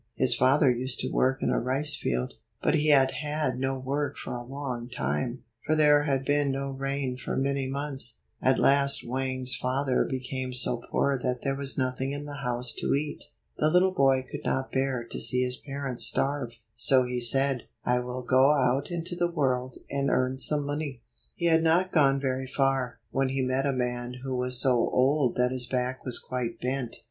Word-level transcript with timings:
His 0.15 0.33
father 0.33 0.71
used 0.71 0.99
to 1.01 1.11
work 1.11 1.43
in 1.43 1.51
a 1.51 1.59
rice 1.59 1.95
field. 1.95 2.33
But 2.59 2.73
he 2.73 2.87
had 2.87 3.11
had 3.11 3.59
no 3.59 3.77
work 3.77 4.17
for 4.17 4.33
a 4.33 4.41
long 4.43 4.89
time, 4.89 5.43
for 5.63 5.75
there 5.75 6.05
had 6.05 6.25
been 6.25 6.49
no 6.49 6.71
rain 6.71 7.17
for 7.17 7.37
many 7.37 7.67
months. 7.67 8.19
At 8.41 8.57
last 8.57 9.07
Wang's 9.07 9.55
father 9.55 10.03
became 10.03 10.55
so 10.55 10.77
poor 10.89 11.19
that 11.19 11.43
there 11.43 11.55
was 11.55 11.77
nothing 11.77 12.13
in 12.13 12.25
the 12.25 12.37
house 12.37 12.73
to 12.79 12.95
eat. 12.95 13.25
The 13.59 13.69
little 13.69 13.91
boy 13.93 14.23
could 14.27 14.43
not 14.43 14.71
bear 14.71 15.03
to 15.03 15.19
see 15.19 15.43
his 15.43 15.57
parents 15.57 16.05
starve, 16.07 16.53
so 16.75 17.03
he 17.03 17.19
said, 17.19 17.67
"I 17.85 17.99
will 17.99 18.23
go 18.23 18.55
out 18.55 18.89
into 18.89 19.15
the 19.15 19.29
world, 19.29 19.77
and 19.87 20.09
earn 20.09 20.39
some 20.39 20.65
money." 20.65 21.03
He 21.35 21.45
had 21.45 21.61
not 21.61 21.91
gone 21.91 22.19
very 22.19 22.47
far, 22.47 22.97
when 23.11 23.29
he 23.29 23.43
met 23.43 23.67
a 23.67 23.71
man 23.71 24.15
who 24.23 24.35
was 24.35 24.59
so 24.59 24.71
old 24.71 25.35
that 25.35 25.51
his 25.51 25.67
back 25.67 26.03
was 26.03 26.17
quite 26.17 26.59
bent. 26.59 26.95